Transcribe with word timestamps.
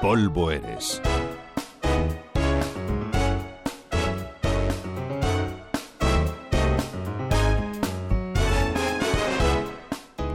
polvo 0.00 0.50
eres. 0.50 1.02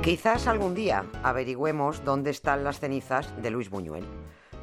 Quizás 0.04 0.46
algún 0.46 0.75
día 0.75 1.05
averigüemos 1.23 2.04
dónde 2.05 2.30
están 2.30 2.64
las 2.64 2.80
cenizas 2.80 3.34
de 3.41 3.50
Luis 3.50 3.71
Buñuel. 3.71 4.05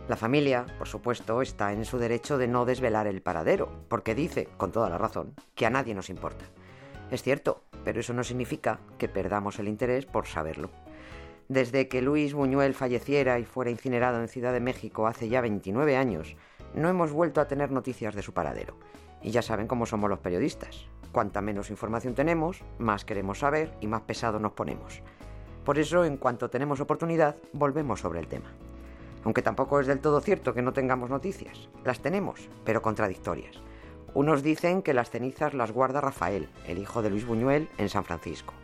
La 0.08 0.16
familia, 0.16 0.66
por 0.78 0.86
supuesto, 0.86 1.42
está 1.42 1.72
en 1.72 1.84
su 1.84 1.98
derecho 1.98 2.38
de 2.38 2.46
no 2.46 2.64
desvelar 2.64 3.08
el 3.08 3.22
paradero, 3.22 3.84
porque 3.88 4.14
dice, 4.14 4.48
con 4.56 4.70
toda 4.70 4.88
la 4.88 4.98
razón, 4.98 5.34
que 5.56 5.66
a 5.66 5.70
nadie 5.70 5.94
nos 5.94 6.10
importa. 6.10 6.44
Es 7.10 7.24
cierto, 7.24 7.64
pero 7.84 7.98
eso 7.98 8.12
no 8.12 8.22
significa 8.22 8.78
que 8.98 9.08
perdamos 9.08 9.58
el 9.58 9.66
interés 9.66 10.06
por 10.06 10.28
saberlo. 10.28 10.70
Desde 11.48 11.88
que 11.88 12.02
Luis 12.02 12.34
Buñuel 12.34 12.74
falleciera 12.74 13.38
y 13.38 13.44
fuera 13.44 13.70
incinerado 13.70 14.20
en 14.20 14.28
Ciudad 14.28 14.52
de 14.52 14.60
México 14.60 15.06
hace 15.06 15.28
ya 15.28 15.40
29 15.40 15.96
años, 15.96 16.36
no 16.74 16.88
hemos 16.88 17.12
vuelto 17.12 17.40
a 17.40 17.48
tener 17.48 17.70
noticias 17.70 18.14
de 18.14 18.22
su 18.22 18.32
paradero. 18.32 18.76
Y 19.22 19.30
ya 19.30 19.42
saben 19.42 19.66
cómo 19.66 19.86
somos 19.86 20.08
los 20.08 20.20
periodistas. 20.20 20.86
Cuanta 21.12 21.42
menos 21.42 21.70
información 21.70 22.14
tenemos, 22.14 22.62
más 22.78 23.04
queremos 23.04 23.40
saber 23.40 23.72
y 23.80 23.86
más 23.86 24.02
pesado 24.02 24.38
nos 24.38 24.52
ponemos. 24.52 25.02
Por 25.64 25.78
eso, 25.78 26.04
en 26.04 26.16
cuanto 26.16 26.48
tenemos 26.50 26.80
oportunidad, 26.80 27.36
volvemos 27.52 28.00
sobre 28.00 28.20
el 28.20 28.28
tema. 28.28 28.50
Aunque 29.24 29.42
tampoco 29.42 29.78
es 29.78 29.86
del 29.86 30.00
todo 30.00 30.20
cierto 30.20 30.54
que 30.54 30.62
no 30.62 30.72
tengamos 30.72 31.10
noticias. 31.10 31.68
Las 31.84 32.00
tenemos, 32.00 32.48
pero 32.64 32.82
contradictorias. 32.82 33.62
Unos 34.14 34.42
dicen 34.42 34.82
que 34.82 34.94
las 34.94 35.10
cenizas 35.10 35.54
las 35.54 35.72
guarda 35.72 36.00
Rafael, 36.00 36.48
el 36.66 36.78
hijo 36.78 37.02
de 37.02 37.10
Luis 37.10 37.26
Buñuel, 37.26 37.68
en 37.78 37.88
San 37.88 38.04
Francisco. 38.04 38.54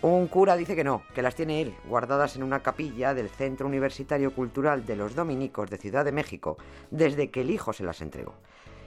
Un 0.00 0.28
cura 0.28 0.56
dice 0.56 0.76
que 0.76 0.84
no, 0.84 1.02
que 1.12 1.22
las 1.22 1.34
tiene 1.34 1.60
él, 1.60 1.74
guardadas 1.88 2.36
en 2.36 2.44
una 2.44 2.62
capilla 2.62 3.14
del 3.14 3.28
Centro 3.28 3.66
Universitario 3.66 4.32
Cultural 4.32 4.86
de 4.86 4.94
los 4.94 5.16
Dominicos 5.16 5.68
de 5.70 5.76
Ciudad 5.76 6.04
de 6.04 6.12
México, 6.12 6.56
desde 6.92 7.30
que 7.32 7.40
el 7.40 7.50
hijo 7.50 7.72
se 7.72 7.82
las 7.82 8.00
entregó. 8.00 8.34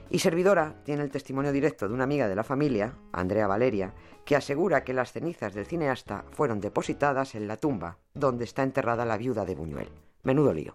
Y 0.08 0.20
Servidora 0.20 0.74
tiene 0.84 1.02
el 1.02 1.10
testimonio 1.10 1.52
directo 1.52 1.86
de 1.86 1.92
una 1.92 2.04
amiga 2.04 2.28
de 2.28 2.34
la 2.34 2.44
familia, 2.44 2.94
Andrea 3.12 3.46
Valeria, 3.46 3.92
que 4.24 4.36
asegura 4.36 4.84
que 4.84 4.94
las 4.94 5.12
cenizas 5.12 5.52
del 5.52 5.66
cineasta 5.66 6.24
fueron 6.32 6.60
depositadas 6.60 7.34
en 7.34 7.46
la 7.46 7.58
tumba 7.58 7.98
donde 8.14 8.44
está 8.44 8.62
enterrada 8.62 9.04
la 9.04 9.18
viuda 9.18 9.44
de 9.44 9.54
Buñuel. 9.54 9.88
Menudo 10.22 10.54
lío. 10.54 10.74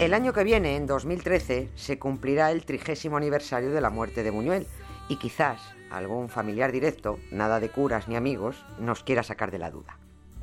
El 0.00 0.14
año 0.14 0.32
que 0.32 0.44
viene, 0.44 0.76
en 0.76 0.86
2013, 0.86 1.68
se 1.74 1.98
cumplirá 1.98 2.50
el 2.52 2.64
trigésimo 2.64 3.18
aniversario 3.18 3.70
de 3.70 3.82
la 3.82 3.90
muerte 3.90 4.22
de 4.22 4.30
Buñuel 4.30 4.66
y 5.10 5.16
quizás 5.16 5.60
algún 5.90 6.30
familiar 6.30 6.72
directo, 6.72 7.18
nada 7.30 7.60
de 7.60 7.68
curas 7.68 8.08
ni 8.08 8.16
amigos, 8.16 8.64
nos 8.78 9.04
quiera 9.04 9.22
sacar 9.22 9.50
de 9.50 9.58
la 9.58 9.70
duda. 9.70 9.98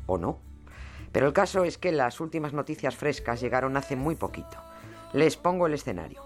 ¿O 0.05 0.19
no? 0.19 0.37
Pero 1.11 1.25
el 1.25 1.33
caso 1.33 1.63
es 1.63 1.79
que 1.79 1.91
las 1.91 2.19
últimas 2.19 2.53
noticias 2.53 2.95
frescas 2.95 3.41
llegaron 3.41 3.77
hace 3.77 3.95
muy 3.95 4.13
poquito. 4.13 4.57
Les 5.11 5.37
pongo 5.37 5.65
el 5.65 5.73
escenario. 5.73 6.21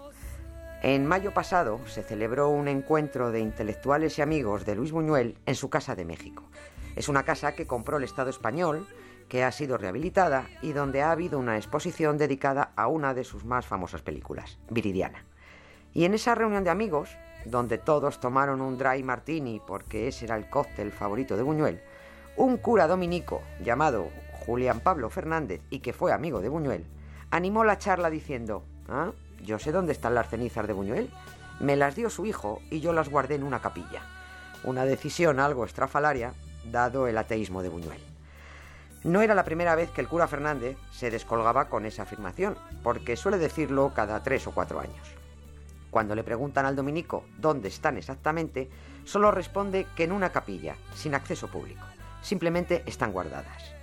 En 0.82 1.06
mayo 1.06 1.32
pasado 1.32 1.80
se 1.86 2.02
celebró 2.02 2.50
un 2.50 2.68
encuentro 2.68 3.32
de 3.32 3.40
intelectuales 3.40 4.18
y 4.18 4.20
amigos 4.20 4.66
de 4.66 4.74
Luis 4.74 4.92
Buñuel 4.92 5.38
en 5.46 5.54
su 5.54 5.70
casa 5.70 5.94
de 5.94 6.04
México. 6.04 6.42
Es 6.96 7.08
una 7.08 7.22
casa 7.22 7.52
que 7.52 7.66
compró 7.66 7.96
el 7.96 8.04
Estado 8.04 8.28
español, 8.28 8.86
que 9.32 9.44
ha 9.44 9.50
sido 9.50 9.78
rehabilitada 9.78 10.46
y 10.60 10.74
donde 10.74 11.00
ha 11.00 11.10
habido 11.10 11.38
una 11.38 11.56
exposición 11.56 12.18
dedicada 12.18 12.72
a 12.76 12.86
una 12.86 13.14
de 13.14 13.24
sus 13.24 13.46
más 13.46 13.64
famosas 13.64 14.02
películas, 14.02 14.58
Viridiana. 14.68 15.24
Y 15.94 16.04
en 16.04 16.12
esa 16.12 16.34
reunión 16.34 16.64
de 16.64 16.68
amigos, 16.68 17.16
donde 17.46 17.78
todos 17.78 18.20
tomaron 18.20 18.60
un 18.60 18.76
dry 18.76 19.02
martini 19.02 19.58
porque 19.66 20.06
ese 20.06 20.26
era 20.26 20.36
el 20.36 20.50
cóctel 20.50 20.92
favorito 20.92 21.38
de 21.38 21.44
Buñuel, 21.44 21.80
un 22.36 22.58
cura 22.58 22.86
dominico 22.86 23.40
llamado 23.64 24.10
Julián 24.44 24.80
Pablo 24.80 25.08
Fernández 25.08 25.62
y 25.70 25.78
que 25.78 25.94
fue 25.94 26.12
amigo 26.12 26.42
de 26.42 26.50
Buñuel, 26.50 26.84
animó 27.30 27.64
la 27.64 27.78
charla 27.78 28.10
diciendo, 28.10 28.64
ah, 28.90 29.12
yo 29.42 29.58
sé 29.58 29.72
dónde 29.72 29.92
están 29.92 30.14
las 30.14 30.28
cenizas 30.28 30.66
de 30.66 30.74
Buñuel, 30.74 31.08
me 31.58 31.76
las 31.76 31.96
dio 31.96 32.10
su 32.10 32.26
hijo 32.26 32.60
y 32.70 32.80
yo 32.80 32.92
las 32.92 33.08
guardé 33.08 33.36
en 33.36 33.44
una 33.44 33.62
capilla. 33.62 34.02
Una 34.62 34.84
decisión 34.84 35.40
algo 35.40 35.64
estrafalaria, 35.64 36.34
dado 36.70 37.06
el 37.06 37.16
ateísmo 37.16 37.62
de 37.62 37.70
Buñuel. 37.70 38.11
No 39.04 39.20
era 39.20 39.34
la 39.34 39.44
primera 39.44 39.74
vez 39.74 39.90
que 39.90 40.00
el 40.00 40.06
cura 40.06 40.28
Fernández 40.28 40.76
se 40.92 41.10
descolgaba 41.10 41.68
con 41.68 41.86
esa 41.86 42.04
afirmación, 42.04 42.56
porque 42.84 43.16
suele 43.16 43.36
decirlo 43.36 43.92
cada 43.94 44.22
tres 44.22 44.46
o 44.46 44.52
cuatro 44.52 44.78
años. 44.78 45.16
Cuando 45.90 46.14
le 46.14 46.22
preguntan 46.22 46.66
al 46.66 46.76
dominico 46.76 47.24
dónde 47.36 47.68
están 47.68 47.96
exactamente, 47.96 48.70
solo 49.04 49.32
responde 49.32 49.88
que 49.96 50.04
en 50.04 50.12
una 50.12 50.30
capilla, 50.30 50.76
sin 50.94 51.16
acceso 51.16 51.48
público. 51.48 51.84
Simplemente 52.22 52.84
están 52.86 53.12
guardadas. 53.12 53.74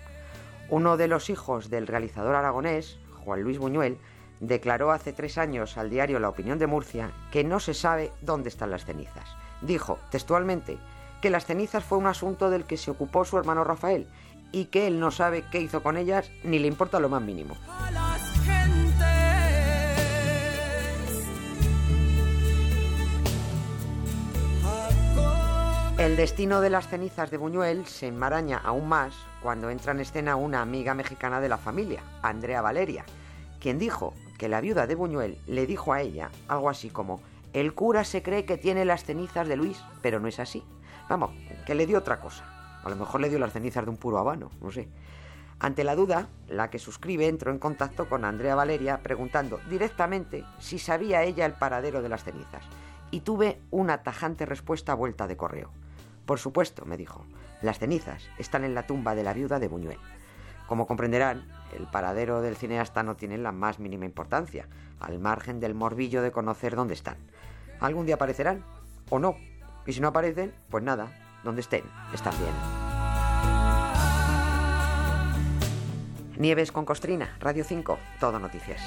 Uno 0.69 0.95
de 0.95 1.09
los 1.09 1.29
hijos 1.29 1.69
del 1.69 1.85
realizador 1.85 2.35
aragonés, 2.35 2.97
Juan 3.25 3.41
Luis 3.41 3.57
Buñuel, 3.57 3.97
declaró 4.39 4.91
hace 4.91 5.11
tres 5.11 5.37
años 5.37 5.77
al 5.77 5.89
diario 5.89 6.19
La 6.19 6.29
Opinión 6.29 6.59
de 6.59 6.67
Murcia 6.67 7.11
que 7.29 7.43
no 7.43 7.59
se 7.59 7.73
sabe 7.73 8.13
dónde 8.21 8.47
están 8.47 8.71
las 8.71 8.85
cenizas. 8.85 9.27
Dijo, 9.61 9.99
textualmente, 10.11 10.77
que 11.21 11.29
las 11.29 11.45
cenizas 11.45 11.83
fue 11.83 11.97
un 11.97 12.07
asunto 12.07 12.49
del 12.49 12.63
que 12.63 12.77
se 12.77 12.91
ocupó 12.91 13.25
su 13.25 13.37
hermano 13.37 13.65
Rafael 13.65 14.07
y 14.51 14.65
que 14.65 14.87
él 14.87 14.99
no 14.99 15.11
sabe 15.11 15.45
qué 15.51 15.61
hizo 15.61 15.83
con 15.83 15.97
ellas 15.97 16.31
ni 16.43 16.59
le 16.59 16.67
importa 16.67 16.99
lo 16.99 17.09
más 17.09 17.21
mínimo. 17.21 17.55
El 25.97 26.15
destino 26.15 26.61
de 26.61 26.69
las 26.69 26.87
cenizas 26.87 27.29
de 27.29 27.37
Buñuel 27.37 27.85
se 27.85 28.07
enmaraña 28.07 28.57
aún 28.63 28.87
más 28.87 29.13
cuando 29.43 29.69
entra 29.69 29.91
en 29.91 29.99
escena 29.99 30.37
una 30.37 30.61
amiga 30.61 30.93
mexicana 30.93 31.41
de 31.41 31.49
la 31.49 31.57
familia, 31.57 32.01
Andrea 32.21 32.61
Valeria, 32.61 33.03
quien 33.59 33.77
dijo 33.77 34.13
que 34.37 34.47
la 34.47 34.61
viuda 34.61 34.87
de 34.87 34.95
Buñuel 34.95 35.37
le 35.45 35.65
dijo 35.65 35.91
a 35.91 36.01
ella 36.01 36.29
algo 36.47 36.69
así 36.69 36.89
como 36.89 37.19
el 37.51 37.73
cura 37.73 38.05
se 38.05 38.23
cree 38.23 38.45
que 38.45 38.57
tiene 38.57 38.85
las 38.85 39.03
cenizas 39.03 39.47
de 39.47 39.57
Luis, 39.57 39.83
pero 40.01 40.21
no 40.21 40.29
es 40.29 40.39
así. 40.39 40.63
Vamos, 41.09 41.31
que 41.65 41.75
le 41.75 41.85
dio 41.85 41.97
otra 41.97 42.21
cosa. 42.21 42.58
A 42.83 42.89
lo 42.89 42.95
mejor 42.95 43.21
le 43.21 43.29
dio 43.29 43.39
las 43.39 43.53
cenizas 43.53 43.83
de 43.83 43.89
un 43.89 43.97
puro 43.97 44.17
habano, 44.17 44.51
no 44.61 44.71
sé. 44.71 44.87
Ante 45.59 45.83
la 45.83 45.95
duda, 45.95 46.29
la 46.47 46.69
que 46.69 46.79
suscribe 46.79 47.27
entró 47.27 47.51
en 47.51 47.59
contacto 47.59 48.07
con 48.07 48.23
Andrea 48.23 48.55
Valeria 48.55 49.03
preguntando 49.03 49.59
directamente 49.69 50.45
si 50.57 50.79
sabía 50.79 51.23
ella 51.23 51.45
el 51.45 51.53
paradero 51.53 52.01
de 52.01 52.07
las 52.07 52.23
cenizas. 52.23 52.63
Y 53.11 53.21
tuve 53.21 53.59
una 53.69 54.03
tajante 54.03 54.45
respuesta 54.45 54.93
a 54.93 54.95
vuelta 54.95 55.27
de 55.27 55.35
correo. 55.35 55.71
Por 56.25 56.39
supuesto, 56.39 56.85
me 56.85 56.95
dijo, 56.95 57.25
las 57.61 57.79
cenizas 57.79 58.29
están 58.37 58.63
en 58.63 58.73
la 58.73 58.87
tumba 58.87 59.15
de 59.15 59.23
la 59.23 59.33
viuda 59.33 59.59
de 59.59 59.67
Buñuel. 59.67 59.97
Como 60.67 60.87
comprenderán, 60.87 61.49
el 61.77 61.87
paradero 61.87 62.41
del 62.41 62.55
cineasta 62.55 63.03
no 63.03 63.15
tiene 63.15 63.37
la 63.37 63.51
más 63.51 63.79
mínima 63.79 64.05
importancia, 64.05 64.67
al 64.99 65.19
margen 65.19 65.59
del 65.59 65.73
morbillo 65.73 66.21
de 66.21 66.31
conocer 66.31 66.75
dónde 66.75 66.93
están. 66.93 67.17
Algún 67.79 68.05
día 68.05 68.15
aparecerán, 68.15 68.63
o 69.09 69.19
no. 69.19 69.35
Y 69.85 69.93
si 69.93 69.99
no 69.99 70.09
aparecen, 70.09 70.53
pues 70.69 70.83
nada, 70.83 71.11
donde 71.43 71.61
estén, 71.61 71.83
están 72.13 72.33
bien. 72.39 72.53
Nieves 76.37 76.71
con 76.71 76.85
Costrina, 76.85 77.35
Radio 77.39 77.63
5, 77.63 77.99
todo 78.19 78.39
noticias. 78.39 78.81